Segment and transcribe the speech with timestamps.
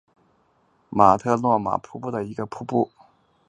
[0.89, 2.89] 马特诺玛瀑布的一个瀑布。